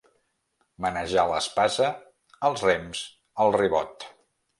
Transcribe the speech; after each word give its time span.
Manejar 0.85 1.25
l'espasa, 1.31 1.89
els 2.49 2.63
rems, 2.69 3.03
el 3.45 3.53
ribot. 3.59 4.09